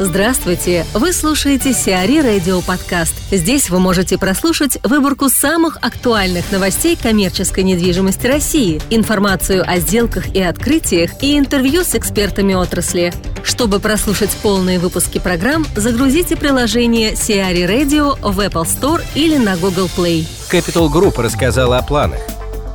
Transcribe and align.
Здравствуйте! 0.00 0.84
Вы 0.92 1.12
слушаете 1.12 1.72
Сиари 1.72 2.18
Радио 2.20 2.60
Подкаст. 2.62 3.14
Здесь 3.30 3.70
вы 3.70 3.78
можете 3.78 4.18
прослушать 4.18 4.76
выборку 4.82 5.28
самых 5.28 5.78
актуальных 5.82 6.50
новостей 6.50 6.98
коммерческой 7.00 7.62
недвижимости 7.62 8.26
России, 8.26 8.82
информацию 8.90 9.62
о 9.64 9.78
сделках 9.78 10.34
и 10.34 10.42
открытиях 10.42 11.22
и 11.22 11.38
интервью 11.38 11.84
с 11.84 11.94
экспертами 11.94 12.54
отрасли. 12.54 13.14
Чтобы 13.44 13.78
прослушать 13.78 14.36
полные 14.42 14.80
выпуски 14.80 15.20
программ, 15.20 15.64
загрузите 15.76 16.34
приложение 16.34 17.14
Сиари 17.14 17.62
Radio 17.62 18.18
в 18.20 18.40
Apple 18.40 18.64
Store 18.64 19.00
или 19.14 19.36
на 19.36 19.56
Google 19.56 19.88
Play. 19.96 20.26
Capital 20.50 20.90
Group 20.90 21.22
рассказала 21.22 21.78
о 21.78 21.82
планах. 21.82 22.18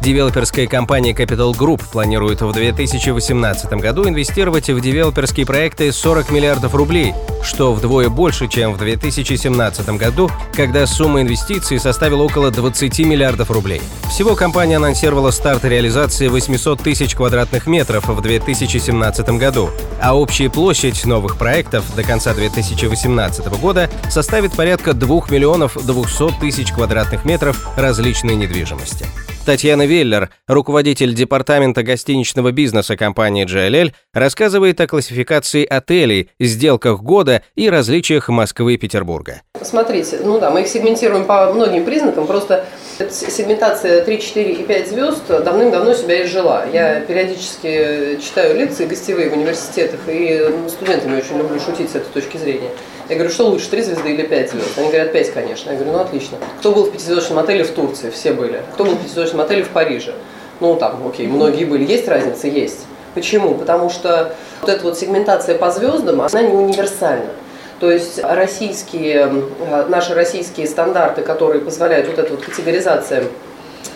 Девелоперская 0.02 0.66
компания 0.66 1.12
Capital 1.12 1.52
Group 1.52 1.84
планирует 1.92 2.42
в 2.42 2.54
2018 2.54 3.70
году 3.74 4.08
инвестировать 4.08 4.70
в 4.70 4.80
девелоперские 4.80 5.46
проекты 5.46 5.92
40 5.92 6.32
миллиардов 6.32 6.74
рублей, 6.74 7.14
что 7.44 7.74
вдвое 7.74 8.07
больше, 8.07 8.48
чем 8.48 8.74
в 8.74 8.78
2017 8.78 9.90
году, 9.98 10.32
когда 10.54 10.88
сумма 10.88 11.21
инвестиций 11.21 11.80
составила 11.80 12.24
около 12.24 12.50
20 12.50 13.00
миллиардов 13.00 13.52
рублей. 13.52 13.82
Всего 14.10 14.36
компания 14.36 14.78
анонсировала 14.78 15.32
старт 15.32 15.66
реализации 15.66 16.29
800 16.29 16.82
тысяч 16.82 17.14
квадратных 17.14 17.68
метров 17.68 18.07
в 18.07 18.21
2017 18.21 19.29
году, 19.32 19.70
а 20.02 20.16
общая 20.16 20.50
площадь 20.50 21.06
новых 21.06 21.38
проектов 21.38 21.84
до 21.98 22.04
конца 22.04 22.34
2018 22.34 23.46
года 23.60 23.90
составит 24.10 24.54
порядка 24.54 24.93
2 24.93 25.24
миллионов 25.29 25.78
200 25.86 26.40
тысяч 26.40 26.71
квадратных 26.71 27.26
метров 27.26 27.68
различной 27.76 28.36
недвижимости. 28.36 29.06
Татьяна 29.50 29.88
Веллер, 29.88 30.30
руководитель 30.48 31.16
департамента 31.16 31.82
гостиничного 31.82 32.52
бизнеса 32.52 32.95
компании 32.95 33.48
JLL, 33.48 33.94
рассказывает 34.14 34.80
о 34.80 34.86
классификации 34.86 35.66
отелей, 35.66 36.30
сделках 36.40 37.02
года 37.02 37.42
и 37.56 37.67
различиях 37.67 38.30
Москвы 38.30 38.76
и 38.76 38.78
Петербурга. 38.78 39.42
Смотрите, 39.59 40.20
ну 40.23 40.40
да, 40.40 40.52
мы 40.52 40.62
их 40.62 40.68
сегментируем 40.68 41.26
по 41.26 41.52
многим 41.52 41.84
признакам, 41.84 42.28
просто 42.28 42.68
сегментация 43.10 44.06
3, 44.06 44.22
4 44.22 44.54
и 44.54 44.64
5 44.64 44.88
звезд 44.88 45.28
давным-давно 45.28 45.95
себя 45.95 46.23
изжила. 46.23 46.68
Я 46.72 47.00
периодически 47.02 48.20
читаю 48.23 48.56
лекции 48.56 48.86
гостевые 48.86 49.32
в 49.32 49.34
университетах, 49.34 50.02
и 50.06 50.48
студентами 50.70 51.18
очень 51.18 51.40
люблю 51.40 51.60
шутить 51.60 51.90
с 51.90 51.95
этой 51.95 52.14
точки 52.14 52.38
зрения. 52.38 52.70
Я 53.10 53.16
говорю, 53.16 53.32
что 53.32 53.48
лучше, 53.48 53.68
три 53.72 53.82
звезды 53.82 54.12
или 54.12 54.22
пять 54.22 54.52
звезд? 54.52 54.78
Они 54.78 54.90
говорят, 54.90 55.12
пять, 55.12 55.34
конечно. 55.34 55.72
Я 55.72 55.78
говорю, 55.78 55.94
ну 55.94 56.00
отлично. 56.00 56.38
Кто 56.60 56.72
был 56.72 56.84
в 56.84 56.92
пятизвездочном 56.92 57.40
отеле 57.40 57.64
в 57.64 57.72
Турции? 57.72 58.12
Все 58.12 58.34
были. 58.34 58.62
Кто 58.76 58.84
был 58.84 58.92
в 58.92 58.98
пятизвездочном 58.98 59.42
отеле 59.42 59.64
в 59.64 59.70
Париже? 59.70 60.14
Ну 60.60 60.76
там, 60.76 61.08
окей, 61.08 61.26
многие 61.26 61.66
были. 61.66 61.84
Есть 61.84 62.08
разница? 62.08 62.48
Есть. 62.48 62.86
Почему? 63.16 63.56
Потому 63.56 63.90
что 63.90 64.36
вот 64.62 64.70
эта 64.70 64.84
вот 64.84 65.00
сегментация 65.00 65.58
по 65.58 65.72
звездам, 65.72 66.22
она 66.22 66.42
не 66.44 66.54
универсальна. 66.54 67.32
То 67.80 67.90
есть 67.90 68.20
российские, 68.22 69.32
э, 69.60 69.86
наши 69.88 70.14
российские 70.14 70.68
стандарты, 70.68 71.23
которые 71.23 71.62
позволяют, 71.62 72.10
вот 72.10 72.20
эта 72.20 72.30
вот 72.30 72.44
категоризация, 72.46 73.23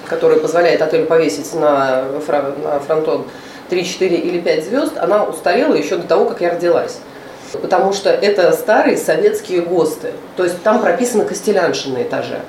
которая 0.07 0.39
позволяет 0.39 0.81
отелю 0.81 1.05
повесить 1.05 1.53
на, 1.53 2.05
на 2.63 2.79
фронтон 2.79 3.25
3, 3.69 3.85
4 3.85 4.15
или 4.15 4.39
5 4.39 4.65
звезд, 4.65 4.93
она 4.97 5.23
устарела 5.23 5.75
еще 5.75 5.97
до 5.97 6.07
того, 6.07 6.25
как 6.25 6.41
я 6.41 6.49
родилась 6.49 6.97
потому 7.61 7.93
что 7.93 8.09
это 8.09 8.51
старые 8.53 8.97
советские 8.97 9.61
ГОСТы. 9.61 10.13
То 10.35 10.43
есть 10.43 10.61
там 10.63 10.81
прописано 10.81 11.25
Костелянши 11.25 11.89
на 11.89 12.03
этаже. 12.03 12.39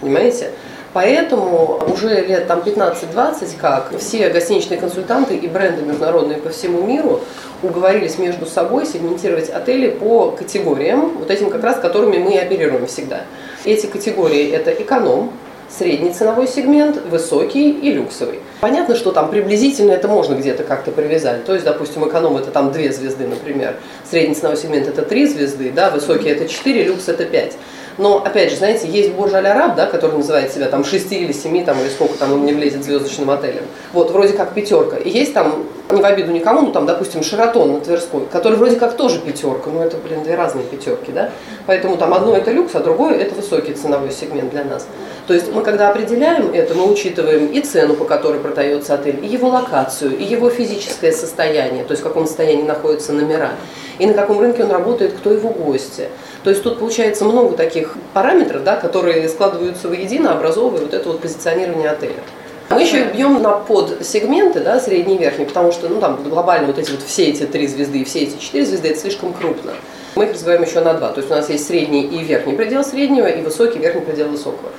Понимаете? 0.00 0.50
Поэтому 0.94 1.82
уже 1.92 2.24
лет 2.24 2.46
там 2.46 2.60
15-20 2.60 3.56
как 3.60 3.90
все 3.98 4.28
гостиничные 4.28 4.78
консультанты 4.78 5.34
и 5.34 5.48
бренды 5.48 5.82
международные 5.82 6.38
по 6.38 6.50
всему 6.50 6.86
миру 6.86 7.20
уговорились 7.64 8.16
между 8.18 8.46
собой 8.46 8.86
сегментировать 8.86 9.50
отели 9.50 9.90
по 9.90 10.30
категориям, 10.30 11.16
вот 11.18 11.30
этим 11.32 11.50
как 11.50 11.64
раз, 11.64 11.80
которыми 11.80 12.18
мы 12.18 12.38
оперируем 12.38 12.86
всегда. 12.86 13.22
Эти 13.64 13.86
категории– 13.86 14.50
это 14.52 14.70
эконом, 14.70 15.32
средний 15.76 16.12
ценовой 16.12 16.46
сегмент, 16.46 17.00
высокий 17.10 17.70
и 17.70 17.90
люксовый. 17.90 18.40
Понятно, 18.60 18.94
что 18.94 19.10
там 19.12 19.30
приблизительно 19.30 19.92
это 19.92 20.06
можно 20.08 20.34
где-то 20.34 20.62
как-то 20.62 20.92
привязать. 20.92 21.44
То 21.44 21.52
есть, 21.52 21.64
допустим, 21.64 22.08
эконом 22.08 22.36
это 22.36 22.50
там 22.50 22.70
две 22.72 22.92
звезды, 22.92 23.26
например. 23.26 23.76
Средний 24.08 24.34
ценовой 24.34 24.56
сегмент 24.56 24.86
это 24.86 25.02
три 25.02 25.26
звезды, 25.26 25.72
да, 25.74 25.90
высокий 25.90 26.28
это 26.28 26.48
четыре, 26.48 26.84
люкс 26.84 27.08
это 27.08 27.24
пять. 27.24 27.56
Но, 27.96 28.18
опять 28.24 28.50
же, 28.50 28.56
знаете, 28.56 28.88
есть 28.88 29.12
Бурж 29.12 29.32
Аль 29.34 29.46
Араб, 29.46 29.76
да, 29.76 29.86
который 29.86 30.16
называет 30.16 30.52
себя 30.52 30.66
там 30.66 30.84
6 30.84 31.12
или 31.12 31.32
7, 31.32 31.64
там, 31.64 31.78
или 31.80 31.88
сколько 31.88 32.18
там 32.18 32.32
он 32.32 32.44
не 32.44 32.52
влезет 32.52 32.82
звездочным 32.82 33.30
отелем. 33.30 33.62
Вот, 33.92 34.10
вроде 34.10 34.32
как 34.32 34.52
пятерка. 34.52 34.96
И 34.96 35.08
есть 35.08 35.32
там, 35.32 35.64
не 35.90 36.02
в 36.02 36.04
обиду 36.04 36.32
никому, 36.32 36.62
ну 36.62 36.72
там, 36.72 36.86
допустим, 36.86 37.22
Шератон 37.22 37.74
на 37.74 37.80
Тверской, 37.80 38.22
который 38.32 38.58
вроде 38.58 38.76
как 38.76 38.96
тоже 38.96 39.20
пятерка, 39.20 39.70
но 39.70 39.84
это, 39.84 39.96
блин, 39.98 40.24
две 40.24 40.34
разные 40.34 40.64
пятерки, 40.64 41.12
да. 41.12 41.30
Поэтому 41.66 41.96
там 41.96 42.12
одно 42.14 42.36
это 42.36 42.50
люкс, 42.50 42.74
а 42.74 42.80
другое 42.80 43.16
это 43.16 43.36
высокий 43.36 43.74
ценовой 43.74 44.10
сегмент 44.10 44.50
для 44.50 44.64
нас. 44.64 44.86
То 45.26 45.32
есть 45.32 45.50
мы, 45.50 45.62
когда 45.62 45.88
определяем 45.88 46.52
это, 46.52 46.74
мы 46.74 46.90
учитываем 46.90 47.46
и 47.46 47.60
цену, 47.62 47.94
по 47.94 48.04
которой 48.04 48.40
продается 48.40 48.94
отель, 48.94 49.24
и 49.24 49.26
его 49.26 49.48
локацию, 49.48 50.16
и 50.18 50.22
его 50.22 50.50
физическое 50.50 51.12
состояние, 51.12 51.84
то 51.84 51.92
есть 51.92 52.02
в 52.02 52.06
каком 52.06 52.26
состоянии 52.26 52.62
находятся 52.62 53.14
номера, 53.14 53.52
и 53.98 54.06
на 54.06 54.12
каком 54.12 54.38
рынке 54.40 54.64
он 54.64 54.70
работает, 54.70 55.14
кто 55.14 55.32
его 55.32 55.48
гости. 55.48 56.08
То 56.42 56.50
есть 56.50 56.62
тут 56.62 56.78
получается 56.78 57.24
много 57.24 57.56
таких 57.56 57.96
параметров, 58.12 58.64
да, 58.64 58.76
которые 58.76 59.26
складываются 59.30 59.88
воедино, 59.88 60.32
образовывая 60.32 60.82
вот 60.82 60.92
это 60.92 61.08
вот 61.08 61.20
позиционирование 61.20 61.88
отеля. 61.88 62.22
Мы 62.68 62.82
еще 62.82 63.04
бьем 63.04 63.40
на 63.40 63.52
подсегменты, 63.52 64.60
да, 64.60 64.78
средний 64.78 65.14
и 65.14 65.18
верхний, 65.18 65.46
потому 65.46 65.72
что, 65.72 65.88
ну, 65.88 66.00
там 66.00 66.22
глобально 66.28 66.66
вот 66.66 66.78
эти 66.78 66.90
вот 66.90 67.02
все 67.02 67.26
эти 67.26 67.44
три 67.44 67.66
звезды 67.66 68.00
и 68.00 68.04
все 68.04 68.20
эти 68.20 68.38
четыре 68.38 68.66
звезды, 68.66 68.88
это 68.88 69.00
слишком 69.00 69.32
крупно. 69.32 69.72
Мы 70.16 70.24
их 70.24 70.32
разбиваем 70.32 70.62
еще 70.62 70.80
на 70.80 70.94
два. 70.94 71.10
То 71.10 71.20
есть 71.20 71.30
у 71.30 71.34
нас 71.34 71.48
есть 71.48 71.66
средний 71.66 72.02
и 72.02 72.22
верхний 72.22 72.54
предел 72.54 72.84
среднего, 72.84 73.26
и 73.26 73.42
высокий 73.42 73.78
верхний 73.78 74.02
предел 74.02 74.28
высокого. 74.28 74.70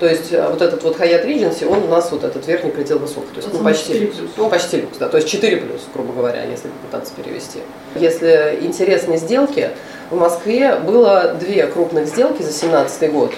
То 0.00 0.08
есть 0.08 0.32
э, 0.32 0.48
вот 0.48 0.60
этот 0.60 0.82
вот 0.82 0.98
Hyatt 0.98 1.24
Regency, 1.24 1.66
он 1.66 1.84
у 1.84 1.88
нас 1.88 2.10
вот 2.10 2.24
этот 2.24 2.46
верхний 2.46 2.70
предел 2.70 2.98
высок. 2.98 3.26
То 3.28 3.36
есть 3.36 3.48
ну, 3.52 3.62
почти, 3.62 4.12
ну, 4.36 4.50
почти 4.50 4.78
люкс, 4.78 4.98
да. 4.98 5.08
То 5.08 5.18
есть 5.18 5.28
4 5.28 5.56
плюс, 5.58 5.82
грубо 5.92 6.12
говоря, 6.12 6.44
если 6.44 6.68
попытаться 6.68 7.12
перевести. 7.14 7.60
Если 7.94 8.58
интересные 8.62 9.18
сделки, 9.18 9.70
в 10.10 10.16
Москве 10.16 10.76
было 10.76 11.36
две 11.38 11.66
крупных 11.66 12.08
сделки 12.08 12.42
за 12.42 12.48
2017 12.48 13.12
год. 13.12 13.32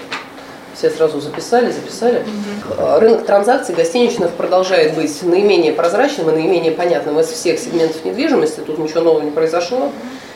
Все 0.75 0.89
сразу 0.91 1.19
записали, 1.19 1.71
записали. 1.71 2.19
Угу. 2.19 2.99
Рынок 2.99 3.25
транзакций 3.25 3.73
гостиничных 3.73 4.31
продолжает 4.31 4.93
быть 4.93 5.23
наименее 5.23 5.73
прозрачным 5.73 6.29
и 6.29 6.33
наименее 6.33 6.71
понятным 6.71 7.19
из 7.19 7.27
всех 7.27 7.59
сегментов 7.59 8.03
недвижимости. 8.05 8.59
Тут 8.59 8.77
ничего 8.77 9.01
нового 9.01 9.23
не 9.23 9.31
произошло 9.31 9.91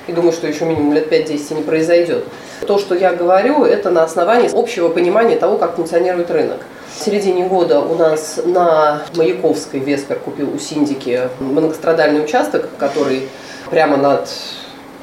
и 0.07 0.11
думаю, 0.11 0.31
что 0.31 0.47
еще 0.47 0.65
минимум 0.65 0.93
лет 0.93 1.11
5-10 1.11 1.55
не 1.55 1.63
произойдет. 1.63 2.25
То, 2.67 2.77
что 2.77 2.95
я 2.95 3.13
говорю, 3.13 3.63
это 3.63 3.89
на 3.89 4.03
основании 4.03 4.49
общего 4.53 4.89
понимания 4.89 5.35
того, 5.35 5.57
как 5.57 5.75
функционирует 5.75 6.29
рынок. 6.29 6.59
В 6.95 7.03
середине 7.03 7.47
года 7.47 7.79
у 7.79 7.95
нас 7.95 8.39
на 8.45 9.01
Маяковской 9.15 9.79
Веспер 9.79 10.19
купил 10.19 10.53
у 10.53 10.59
Синдики 10.59 11.29
многострадальный 11.39 12.23
участок, 12.23 12.69
который 12.77 13.29
прямо 13.71 13.97
над 13.97 14.29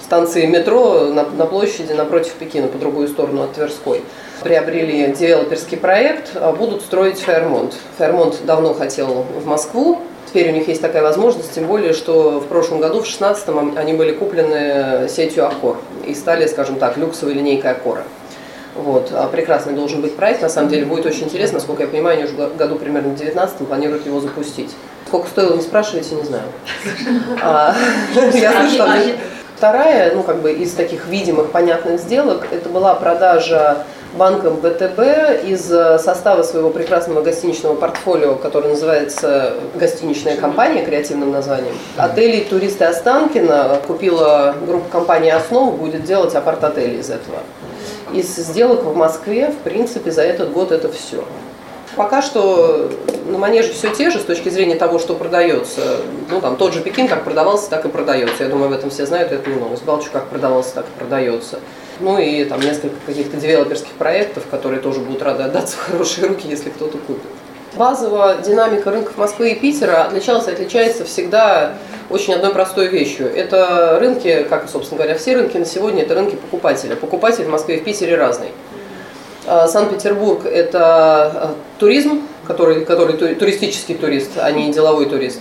станцией 0.00 0.46
метро 0.46 1.06
на, 1.06 1.24
на 1.24 1.46
площади 1.46 1.92
напротив 1.92 2.34
Пекина, 2.38 2.69
по 2.69 2.78
другую 2.78 3.08
сторону 3.08 3.42
от 3.42 3.54
Тверской. 3.54 4.02
Приобрели 4.43 5.12
девелоперский 5.12 5.76
проект, 5.76 6.32
а 6.34 6.53
будут 6.53 6.82
строить 6.82 7.19
Фермонт. 7.19 7.75
Фермонт 7.99 8.44
давно 8.44 8.75
хотел 8.75 9.26
в 9.41 9.47
Москву, 9.47 10.00
Теперь 10.28 10.50
у 10.50 10.53
них 10.53 10.69
есть 10.69 10.82
такая 10.82 11.03
возможность, 11.03 11.54
тем 11.54 11.65
более, 11.65 11.94
что 11.94 12.38
в 12.38 12.49
прошлом 12.49 12.81
году, 12.81 12.97
в 12.97 13.04
2016 13.04 13.49
они 13.76 13.94
были 13.94 14.12
куплены 14.12 15.09
сетью 15.09 15.47
Аккор 15.47 15.78
и 16.06 16.15
стали, 16.15 16.47
скажем 16.47 16.76
так, 16.76 16.99
люксовой 16.99 17.32
линейкой 17.32 17.71
Аккора. 17.71 18.04
Вот. 18.75 19.10
А 19.12 19.26
прекрасный 19.26 19.72
должен 19.72 20.03
быть 20.03 20.16
проект, 20.16 20.43
на 20.43 20.50
самом 20.50 20.69
деле 20.69 20.84
будет 20.84 21.06
очень 21.06 21.25
интересно, 21.25 21.55
насколько 21.55 21.84
я 21.84 21.88
понимаю, 21.88 22.19
они 22.19 22.25
уже 22.25 22.34
в 22.34 22.56
году 22.56 22.76
примерно 22.76 23.09
в 23.09 23.16
19 23.16 23.66
планируют 23.66 24.05
его 24.05 24.20
запустить. 24.20 24.70
Сколько 25.06 25.28
стоило, 25.28 25.55
не 25.55 25.62
спрашивайте, 25.62 26.15
не 26.15 26.25
знаю. 26.25 26.44
А, 27.43 27.75
я 28.34 28.53
слышала, 28.69 28.94
Вторая, 29.58 30.14
ну 30.14 30.22
как 30.22 30.41
бы 30.41 30.52
из 30.52 30.72
таких 30.74 31.08
видимых, 31.08 31.50
понятных 31.50 31.99
сделок, 31.99 32.46
это 32.52 32.69
была 32.69 32.94
продажа 32.94 33.78
банком 34.16 34.58
ВТБ 34.58 35.43
из 35.49 35.69
э, 35.72 35.99
состава 35.99 36.44
своего 36.44 36.70
прекрасного 36.70 37.22
гостиничного 37.22 37.75
портфолио, 37.75 38.37
который 38.37 38.70
называется 38.70 39.55
«Гостиничная 39.75 40.37
компания» 40.37 40.84
креативным 40.84 41.32
названием. 41.32 41.75
Отели 41.96 42.44
«Туристы 42.44 42.84
Останкина» 42.84 43.81
купила 43.84 44.55
группа 44.64 44.88
компании 44.90 45.32
«Основа», 45.32 45.72
будет 45.72 46.04
делать 46.04 46.37
апарт-отели 46.37 46.99
из 46.99 47.11
этого. 47.11 47.38
Из 48.12 48.28
сделок 48.37 48.84
в 48.84 48.94
Москве, 48.94 49.49
в 49.50 49.64
принципе, 49.64 50.12
за 50.12 50.22
этот 50.22 50.52
год 50.52 50.70
это 50.70 50.88
все. 50.88 51.25
Пока 51.99 52.23
что 52.23 52.93
на 53.27 53.39
манеже 53.39 53.73
все 53.73 53.93
те 53.93 54.11
же 54.11 54.21
с 54.21 54.23
точки 54.23 54.50
зрения 54.50 54.77
того, 54.77 55.00
что 55.00 55.17
продается. 55.17 55.97
Ну, 56.31 56.41
там 56.41 56.56
тот 56.56 56.73
же 56.73 56.81
Пекин 56.81 57.09
как 57.09 57.25
продавался, 57.25 57.69
так 57.69 57.85
и 57.85 57.89
продается. 57.89 58.45
Я 58.45 58.49
думаю, 58.49 58.67
об 58.67 58.73
этом 58.73 58.91
все 58.91 59.05
знают, 59.05 59.33
это 59.33 59.50
не 59.50 59.56
новость. 59.56 59.83
Балчук 59.83 60.12
как 60.12 60.29
продавался, 60.29 60.75
так 60.75 60.87
и 60.87 60.97
продается. 60.97 61.59
Ну 61.99 62.17
и 62.17 62.45
там 62.45 62.61
несколько 62.61 62.95
каких-то 63.05 63.37
девелоперских 63.37 63.91
проектов, 63.95 64.45
которые 64.49 64.81
тоже 64.81 65.00
будут 65.00 65.23
рады 65.23 65.43
отдаться 65.43 65.77
в 65.77 65.91
хорошие 65.91 66.29
руки, 66.29 66.47
если 66.49 66.71
кто-то 66.71 66.99
купит. 66.99 67.27
Базово 67.75 68.37
динамика 68.47 68.93
рынков 68.93 69.17
Москвы 69.17 69.50
и 69.50 69.55
Питера 69.56 70.05
отличалась 70.05 70.47
и 70.47 70.53
отличается 70.53 71.05
всегда 71.05 71.75
очень 72.11 72.33
одной 72.33 72.53
простой 72.53 72.87
вещью. 72.87 73.29
Это 73.35 73.99
рынки, 74.00 74.47
как, 74.49 74.69
собственно 74.71 74.99
говоря, 74.99 75.19
все 75.19 75.35
рынки 75.35 75.56
на 75.56 75.65
сегодня, 75.65 76.03
это 76.03 76.15
рынки 76.15 76.37
покупателя. 76.37 76.95
Покупатель 76.95 77.45
в 77.45 77.49
Москве 77.49 77.79
и 77.79 77.81
в 77.81 77.85
Питере 77.85 78.17
разный. 78.17 78.50
А, 79.49 79.67
Санкт-Петербург– 79.67 80.45
это 80.45 80.79
а, 80.83 81.55
туризм, 81.79 82.23
который, 82.47 82.85
который 82.85 83.17
туристический 83.35 83.95
турист, 83.95 84.33
а 84.37 84.50
не 84.50 84.71
деловой 84.71 85.06
турист. 85.06 85.41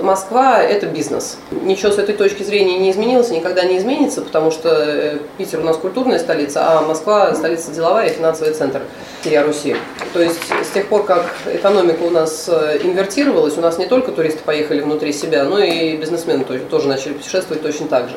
Москва– 0.00 0.60
это 0.62 0.86
бизнес. 0.86 1.38
Ничего 1.62 1.92
с 1.92 1.98
этой 1.98 2.16
точки 2.16 2.42
зрения 2.42 2.76
не 2.78 2.90
изменилось 2.90 3.30
никогда 3.30 3.62
не 3.62 3.78
изменится, 3.78 4.20
потому 4.20 4.50
что 4.50 4.68
э, 4.68 5.18
Питер 5.38 5.60
у 5.60 5.62
нас 5.62 5.76
культурная 5.76 6.18
столица, 6.18 6.64
а 6.66 6.82
Москва– 6.82 7.34
столица 7.36 7.70
деловая 7.70 8.08
и 8.08 8.12
финансовый 8.12 8.52
центр 8.52 8.82
всей 9.22 9.38
Руси. 9.40 9.76
То 10.12 10.20
есть 10.20 10.40
с 10.64 10.74
тех 10.74 10.88
пор, 10.88 11.04
как 11.04 11.24
экономика 11.46 12.02
у 12.02 12.10
нас 12.10 12.46
э, 12.48 12.80
инвертировалась, 12.82 13.56
у 13.56 13.60
нас 13.60 13.78
не 13.78 13.86
только 13.86 14.10
туристы 14.10 14.40
поехали 14.44 14.80
внутри 14.80 15.12
себя, 15.12 15.44
но 15.44 15.60
и 15.60 15.96
бизнесмены 15.96 16.44
тоже 16.44 16.88
начали 16.88 17.12
путешествовать 17.12 17.62
точно 17.62 17.86
так 17.86 18.08
же. 18.08 18.16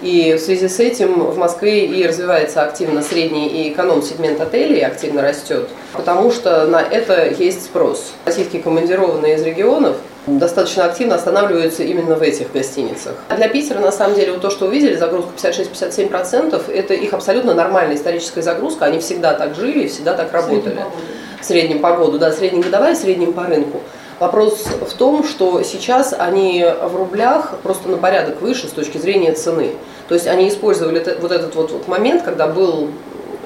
И 0.00 0.34
в 0.34 0.38
связи 0.38 0.68
с 0.68 0.78
этим 0.78 1.24
в 1.24 1.36
Москве 1.38 1.86
и 1.86 2.06
развивается 2.06 2.62
активно 2.62 3.02
средний 3.02 3.48
и 3.48 3.72
эконом-сегмент 3.72 4.40
отелей, 4.40 4.84
активно 4.86 5.22
растет, 5.22 5.68
потому 5.92 6.30
что 6.30 6.66
на 6.66 6.80
это 6.80 7.28
есть 7.28 7.64
спрос. 7.64 8.12
Российские 8.24 8.62
командированные 8.62 9.34
из 9.34 9.42
регионов 9.42 9.96
достаточно 10.26 10.84
активно 10.84 11.16
останавливаются 11.16 11.82
именно 11.82 12.14
в 12.14 12.22
этих 12.22 12.52
гостиницах. 12.52 13.14
Для 13.34 13.48
Питера, 13.48 13.80
на 13.80 13.90
самом 13.90 14.14
деле, 14.14 14.32
вот 14.32 14.42
то, 14.42 14.50
что 14.50 14.66
увидели, 14.66 14.94
загрузка 14.94 15.30
56-57%, 15.36 16.70
это 16.72 16.94
их 16.94 17.12
абсолютно 17.12 17.54
нормальная 17.54 17.96
историческая 17.96 18.42
загрузка, 18.42 18.84
они 18.84 19.00
всегда 19.00 19.34
так 19.34 19.56
жили 19.56 19.84
и 19.84 19.88
всегда 19.88 20.14
так 20.14 20.32
работали. 20.32 20.84
В 21.40 21.44
среднем 21.44 21.80
по 21.80 21.96
году, 21.96 22.18
да, 22.18 22.30
среднегодовая, 22.30 22.94
среднем 22.94 23.32
по 23.32 23.44
рынку. 23.44 23.80
Вопрос 24.18 24.64
в 24.64 24.92
том, 24.94 25.24
что 25.24 25.62
сейчас 25.62 26.12
они 26.16 26.64
в 26.82 26.96
рублях 26.96 27.54
просто 27.62 27.88
на 27.88 27.96
порядок 27.96 28.40
выше 28.40 28.66
с 28.66 28.72
точки 28.72 28.98
зрения 28.98 29.32
цены. 29.32 29.70
То 30.08 30.14
есть 30.14 30.26
они 30.26 30.48
использовали 30.48 31.04
вот 31.20 31.30
этот 31.30 31.54
вот, 31.54 31.86
момент, 31.86 32.22
когда 32.22 32.46
был 32.46 32.88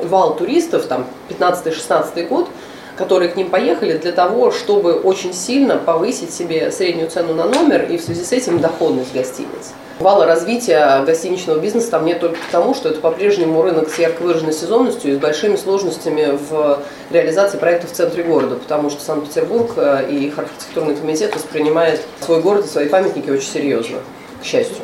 вал 0.03 0.37
туристов, 0.37 0.87
там 0.87 1.06
15-16 1.29 2.29
год, 2.29 2.49
которые 2.97 3.31
к 3.31 3.37
ним 3.37 3.50
поехали 3.50 3.97
для 3.97 4.12
того, 4.12 4.50
чтобы 4.50 4.94
очень 4.94 5.32
сильно 5.32 5.76
повысить 5.76 6.32
себе 6.32 6.70
среднюю 6.70 7.11
цену 7.11 7.35
на 7.35 7.44
номер 7.44 7.85
и 7.91 7.97
в 7.97 8.03
связи 8.03 8.23
с 8.25 8.32
этим 8.32 8.61
доходность 8.61 9.12
гостиниц. 9.12 9.73
Вала 9.99 10.26
развития 10.26 11.03
гостиничного 11.05 11.59
бизнеса 11.59 11.91
там 11.91 12.05
нет 12.05 12.20
только 12.20 12.37
потому, 12.47 12.75
что 12.75 12.88
это 12.88 13.00
по-прежнему 13.00 13.62
рынок 13.62 13.88
с 13.88 13.99
ярко 13.99 14.23
выраженной 14.23 14.53
сезонностью 14.53 15.12
и 15.12 15.14
с 15.14 15.19
большими 15.19 15.56
сложностями 15.56 16.38
в 16.50 16.81
реализации 17.11 17.59
проектов 17.59 17.93
в 17.93 17.94
центре 17.94 18.23
города, 18.25 18.56
потому 18.56 18.91
что 18.91 19.03
Санкт-Петербург 19.03 19.73
э, 19.76 20.06
и 20.11 20.26
их 20.26 20.38
архитектурный 20.38 20.97
комитет 20.97 21.35
воспринимает 21.35 22.00
свой 22.20 22.41
город 22.41 22.67
и 22.67 22.69
свои 22.69 22.88
памятники 22.88 23.31
очень 23.31 23.49
серьезно, 23.49 23.99
к 24.41 24.44
счастью. 24.44 24.82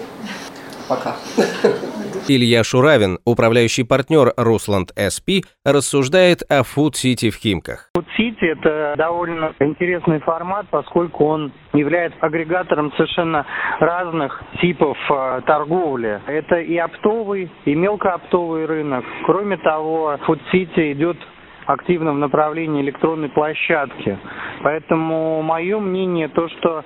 Пока. 0.88 1.16
Илья 2.28 2.64
Шуравин, 2.64 3.18
управляющий 3.24 3.84
партнер 3.84 4.32
Русланд 4.36 4.90
СП, 4.96 5.46
рассуждает 5.64 6.42
о 6.50 6.60
Food 6.60 6.92
City 6.92 7.30
в 7.30 7.36
Химках. 7.36 7.90
Food 7.96 8.06
City– 8.18 8.46
это 8.58 8.94
довольно 8.96 9.54
интересный 9.60 10.20
формат, 10.20 10.66
поскольку 10.70 11.24
он 11.26 11.52
является 11.72 12.18
агрегатором 12.20 12.92
совершенно 12.96 13.46
разных 13.80 14.42
типов 14.60 14.98
э, 15.10 15.40
торговли. 15.46 16.20
Это 16.26 16.56
и 16.56 16.76
оптовый, 16.76 17.50
и 17.64 17.74
мелкооптовый 17.74 18.66
рынок. 18.66 19.04
Кроме 19.24 19.56
того, 19.58 20.18
Food 20.26 20.40
City 20.52 20.92
идет 20.92 21.16
активно 21.68 22.12
в 22.12 22.18
направлении 22.18 22.82
электронной 22.82 23.28
площадки. 23.28 24.18
Поэтому 24.62 25.42
мое 25.42 25.78
мнение 25.78 26.28
то, 26.28 26.48
что 26.48 26.82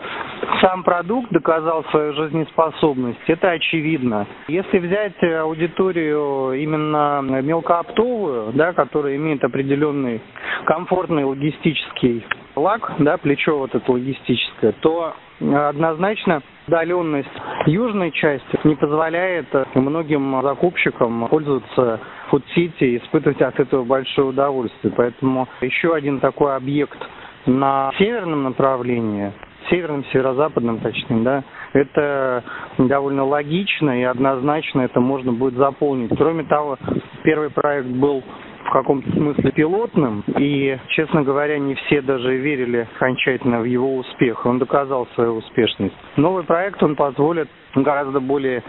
сам 0.60 0.82
продукт 0.82 1.30
доказал 1.30 1.84
свою 1.84 2.12
жизнеспособность, 2.14 3.20
это 3.28 3.50
очевидно. 3.50 4.26
Если 4.48 4.78
взять 4.78 5.22
аудиторию 5.22 6.52
именно 6.54 7.20
мелкооптовую, 7.22 8.52
да, 8.54 8.72
которая 8.72 9.16
имеет 9.16 9.44
определенный 9.44 10.20
комфортный 10.66 11.24
логистический 11.24 12.26
лак, 12.56 12.92
да, 12.98 13.16
плечо 13.18 13.58
вот 13.58 13.74
это 13.74 13.90
логистическое, 13.90 14.72
то 14.80 15.14
однозначно 15.40 16.42
удаленность 16.68 17.28
южной 17.66 18.12
части 18.12 18.58
не 18.64 18.76
позволяет 18.76 19.46
многим 19.74 20.40
закупщикам 20.42 21.26
пользоваться 21.28 22.00
Food 22.32 22.44
City 22.56 22.72
и 22.80 22.96
испытывать 22.96 23.40
от 23.42 23.60
этого 23.60 23.84
большое 23.84 24.28
удовольствие. 24.28 24.92
Поэтому 24.96 25.48
еще 25.60 25.94
один 25.94 26.20
такой 26.20 26.56
объект 26.56 26.98
на 27.46 27.92
северном 27.98 28.44
направлении, 28.44 29.32
северном, 29.68 30.04
северо-западном 30.12 30.78
точнее, 30.78 31.22
да, 31.22 31.44
это 31.72 32.44
довольно 32.78 33.24
логично 33.24 34.00
и 34.00 34.04
однозначно 34.04 34.82
это 34.82 35.00
можно 35.00 35.32
будет 35.32 35.54
заполнить. 35.54 36.10
Кроме 36.16 36.44
того, 36.44 36.78
первый 37.22 37.50
проект 37.50 37.88
был 37.88 38.22
в 38.64 38.70
каком-то 38.70 39.10
смысле 39.10 39.50
пилотным, 39.50 40.22
и, 40.38 40.78
честно 40.88 41.22
говоря, 41.22 41.58
не 41.58 41.74
все 41.74 42.00
даже 42.00 42.36
верили 42.36 42.88
окончательно 42.96 43.60
в 43.60 43.64
его 43.64 43.96
успех. 43.96 44.46
Он 44.46 44.58
доказал 44.58 45.08
свою 45.14 45.36
успешность. 45.36 45.94
Новый 46.16 46.44
проект, 46.44 46.82
он 46.82 46.94
позволит 46.94 47.48
гораздо 47.74 48.20
более 48.20 48.62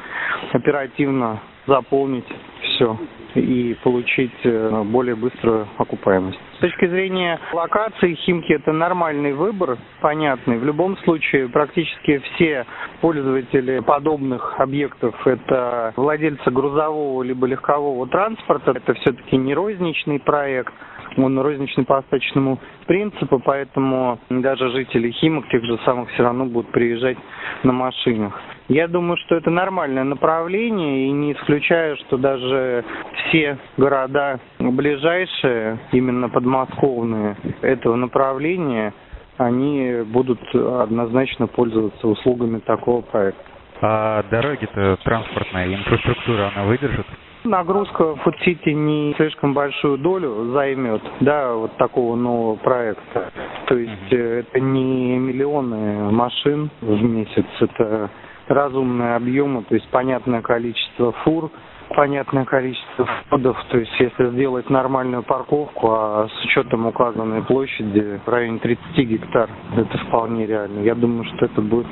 оперативно 0.51 1.39
заполнить 1.68 2.25
все 2.63 2.98
и 3.35 3.75
получить 3.83 4.33
э, 4.44 4.83
более 4.85 5.15
быструю 5.15 5.68
окупаемость. 5.77 6.39
С 6.57 6.59
точки 6.59 6.88
зрения 6.88 7.39
локации 7.51 8.15
Химки 8.15 8.53
это 8.53 8.71
нормальный 8.71 9.33
выбор, 9.33 9.77
понятный. 10.01 10.57
В 10.57 10.63
любом 10.63 10.97
случае 11.00 11.50
практически 11.50 12.19
все 12.19 12.65
пользователи 13.01 13.80
подобных 13.80 14.59
объектов 14.59 15.15
это 15.25 15.94
владельцы 15.95 16.50
грузового 16.51 17.24
либо 17.24 17.47
легкового 17.47 18.07
транспорта. 18.07 18.71
Это 18.71 18.94
все-таки 18.94 19.38
не 19.38 19.53
розничный 19.53 20.19
проект, 20.19 20.74
он 21.18 21.39
розничный 21.39 21.86
по 21.86 21.97
остаточному 21.97 22.59
принципу, 22.88 23.39
поэтому 23.39 24.19
даже 24.29 24.69
жители 24.69 25.12
Химок 25.12 25.47
тех 25.50 25.63
же 25.63 25.77
самых 25.86 26.09
все 26.12 26.24
равно 26.24 26.45
будут 26.45 26.71
приезжать 26.71 27.18
на 27.63 27.71
машинах. 27.71 28.39
Я 28.69 28.88
думаю, 28.88 29.18
что 29.25 29.36
это 29.36 29.50
нормальное 29.50 30.04
направление, 30.04 31.07
и 31.07 31.12
не 31.12 31.33
исключаю, 31.33 31.98
что 31.98 32.18
даже 32.18 32.86
все 33.15 33.57
города 33.77 34.39
ближайшие, 34.60 35.80
именно 35.92 36.30
подмосковные 36.30 37.36
этого 37.62 37.95
направления, 37.95 38.94
они 39.38 40.04
будут 40.06 40.39
однозначно 40.54 41.48
пользоваться 41.48 42.07
услугами 42.07 42.60
такого 42.60 43.01
проекта. 43.01 43.44
А 43.81 44.24
дороги-то 44.31 44.98
транспортная 45.04 45.74
инфраструктура, 45.74 46.51
она 46.56 46.65
выдержит? 46.65 47.06
Нагрузка 47.44 48.15
в 48.15 48.22
Фудсити 48.22 48.70
не 48.70 49.13
слишком 49.17 49.53
большую 49.53 49.98
долю 49.98 50.53
займет, 50.53 51.01
да, 51.20 51.53
вот 51.53 51.75
такого 51.75 52.15
нового 52.15 52.55
проекта. 52.55 53.32
То 53.67 53.75
есть 53.75 53.91
mm-hmm. 54.10 54.39
это 54.39 54.60
не 54.62 55.17
миллионы 55.17 56.10
машин 56.12 56.70
в 56.79 57.03
месяц, 57.03 57.46
это 57.60 58.10
разумные 58.47 59.15
объемы, 59.15 59.63
то 59.63 59.75
есть 59.75 59.88
понятное 59.89 60.41
количество 60.41 61.12
фур, 61.23 61.51
понятное 61.95 62.45
количество 62.45 63.05
входов, 63.05 63.57
то 63.69 63.77
есть 63.77 63.91
если 64.00 64.29
сделать 64.31 64.69
нормальную 64.69 65.23
парковку, 65.23 65.91
а 65.91 66.27
с 66.27 66.45
учетом 66.45 66.85
указанной 66.88 67.43
площади 67.43 68.19
в 68.25 68.29
районе 68.29 68.59
30 68.59 68.97
гектар, 68.97 69.50
это 69.75 69.97
вполне 70.07 70.45
реально. 70.45 70.79
Я 70.81 70.95
думаю, 70.95 71.25
что 71.25 71.45
это 71.45 71.62
будет 71.62 71.88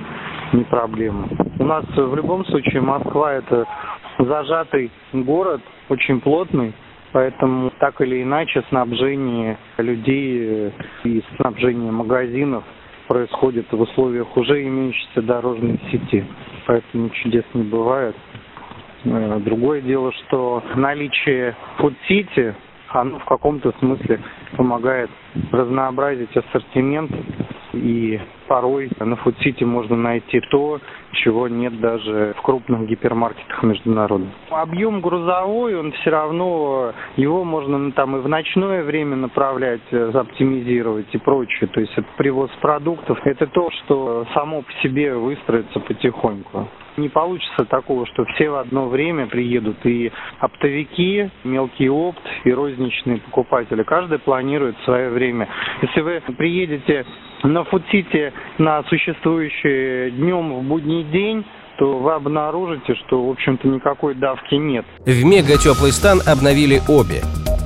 не 0.53 0.63
проблема. 0.63 1.27
У 1.60 1.63
нас 1.63 1.86
в 1.96 2.15
любом 2.15 2.46
случае 2.46 2.81
Москва 2.81 3.34
это 3.34 3.65
зажатый 4.20 4.91
город, 5.13 5.62
очень 5.89 6.20
плотный, 6.20 6.74
поэтому 7.12 7.72
так 7.79 8.01
или 8.01 8.24
иначе 8.24 8.63
снабжение 8.70 9.58
людей 9.77 10.74
и 11.03 11.24
снабжение 11.38 11.91
магазинов 11.91 12.63
происходит 13.12 13.70
в 13.70 13.82
условиях 13.82 14.38
уже 14.38 14.63
имеющейся 14.63 15.22
дорожной 15.22 15.77
сети. 15.91 16.25
Поэтому 16.65 17.10
чудес 17.10 17.44
не 17.53 17.63
бывает. 17.63 18.15
Э, 19.03 19.38
другое 19.44 19.82
дело, 19.82 20.13
что 20.13 20.63
наличие 20.75 21.53
фуд-сити, 21.75 22.56
оно 22.88 23.20
в 23.20 23.25
каком-то 23.25 23.74
смысле 23.80 24.22
помогает 24.56 25.10
разнообразить 25.51 26.30
ассортимент 26.38 27.12
и 27.74 28.20
порой 28.48 28.90
на 29.00 29.16
фудсити 29.16 29.63
можно 29.63 29.96
найти 29.96 30.42
то, 30.51 30.80
чего 31.13 31.48
нет 31.48 31.80
даже 31.80 32.34
в 32.38 32.42
крупных 32.42 32.88
гипермаркетах 32.88 33.63
международных. 33.63 34.32
Объем 34.50 35.01
грузовой, 35.01 35.78
он 35.78 35.92
все 35.94 36.10
равно, 36.10 36.94
его 37.16 37.44
можно 37.44 37.92
там 37.92 38.16
и 38.18 38.20
в 38.20 38.28
ночное 38.28 38.84
время 38.84 39.16
направлять, 39.16 39.82
э, 39.92 40.12
оптимизировать 40.13 41.08
и 41.13 41.18
прочее. 41.18 41.70
То 41.72 41.80
есть 41.80 41.94
это 41.96 42.08
привоз 42.18 42.50
продуктов, 42.62 43.20
это 43.25 43.48
то, 43.48 43.70
что 43.72 44.25
само 44.34 44.62
по 44.62 44.72
себе 44.84 45.16
выстроится 45.16 45.80
потихоньку. 45.80 46.68
Не 47.01 47.10
получится 47.10 47.65
такого, 47.65 48.05
что 48.05 48.25
все 48.25 48.51
в 48.51 48.58
одно 48.58 48.88
время 48.88 49.25
приедут 49.25 49.84
и 49.88 50.12
оптовики, 50.39 51.31
мелкий 51.43 51.89
опт 51.89 52.22
и 52.43 52.53
розничные 52.53 53.17
покупатели. 53.17 53.81
Каждый 53.81 54.20
планирует 54.20 54.75
свое 54.86 55.10
время. 55.10 55.50
Если 55.81 56.00
вы 56.01 56.22
приедете 56.38 57.08
на 57.41 57.63
Фудсити 57.63 58.31
на 58.60 58.84
существующий 58.84 60.12
днем 60.12 60.53
в 60.53 60.63
будний 60.63 61.03
день, 61.05 61.43
то 61.79 61.98
вы 61.98 62.13
обнаружите, 62.13 62.93
что, 62.93 63.25
в 63.25 63.31
общем-то, 63.31 63.67
никакой 63.67 64.13
давки 64.13 64.53
нет. 64.53 64.86
В 65.00 65.25
мега 65.25 65.58
теплый 65.58 65.91
стан 65.91 66.20
обновили 66.27 66.81
обе. 66.88 67.22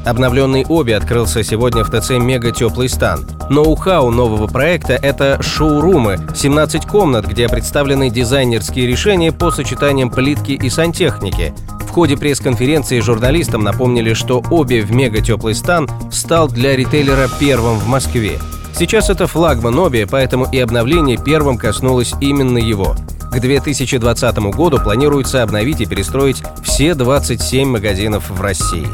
Обновленный 0.05 0.65
Оби 0.69 0.91
открылся 0.91 1.43
сегодня 1.43 1.83
в 1.83 1.89
ТЦ 1.89 2.11
«Мега 2.11 2.51
Теплый 2.51 2.89
стан». 2.89 3.25
Ноу-хау 3.49 4.11
нового 4.11 4.45
проекта– 4.45 4.93
это 5.01 5.41
шоурумы, 5.41 6.19
17 6.35 6.85
комнат, 6.85 7.25
где 7.25 7.49
представлены 7.49 8.11
дизайнерские 8.11 8.85
решения 8.85 9.31
по 9.31 9.49
сочетаниям 9.49 10.11
плитки 10.11 10.51
и 10.51 10.69
сантехники. 10.69 11.55
В 11.87 11.89
ходе 11.89 12.17
пресс-конференции 12.17 12.99
журналистам 12.99 13.63
напомнили, 13.63 14.13
что 14.13 14.43
Оби 14.51 14.81
в 14.81 14.91
«Мега 14.91 15.21
Теплый 15.21 15.55
стан» 15.55 15.89
стал 16.11 16.49
для 16.49 16.75
ритейлера 16.75 17.27
первым 17.39 17.79
в 17.79 17.87
Москве. 17.87 18.37
Сейчас 18.77 19.09
это 19.09 19.25
флагман 19.25 19.79
Оби, 19.79 20.05
поэтому 20.09 20.45
и 20.51 20.59
обновление 20.59 21.17
первым 21.17 21.57
коснулось 21.57 22.13
именно 22.21 22.59
его. 22.59 22.95
К 23.31 23.39
2020 23.39 24.37
году 24.55 24.77
планируется 24.77 25.41
обновить 25.41 25.81
и 25.81 25.85
перестроить 25.87 26.43
все 26.63 26.93
27 26.93 27.67
магазинов 27.67 28.29
в 28.29 28.39
России. 28.39 28.87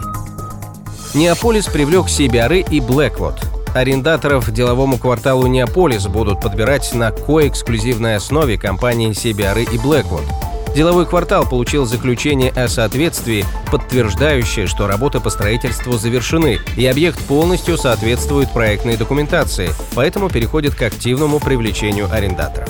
Неаполис 1.14 1.66
привлек 1.66 2.06
CBRE 2.06 2.66
и 2.72 2.80
Blackwood. 2.80 3.36
Арендаторов 3.76 4.50
деловому 4.50 4.98
кварталу 4.98 5.46
Неаполис 5.46 6.08
будут 6.08 6.40
подбирать 6.40 6.94
на 6.94 7.12
коэксклюзивной 7.12 8.16
основе 8.16 8.58
компании 8.58 9.12
CBRE 9.12 9.64
и 9.64 9.78
Blackwood. 9.78 10.24
Деловой 10.74 11.06
квартал 11.06 11.46
получил 11.46 11.86
заключение 11.86 12.50
о 12.52 12.70
соответствии, 12.70 13.44
подтверждающее, 13.72 14.68
что 14.68 14.88
работы 14.88 15.20
по 15.20 15.30
строительству 15.30 15.98
завершены, 15.98 16.60
и 16.78 16.86
объект 16.86 17.20
полностью 17.26 17.78
соответствует 17.78 18.50
проектной 18.54 18.96
документации, 18.96 19.72
поэтому 19.96 20.30
переходит 20.30 20.76
к 20.76 20.82
активному 20.82 21.42
привлечению 21.42 22.10
арендаторов. 22.10 22.70